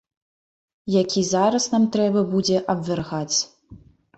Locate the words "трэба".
1.99-2.25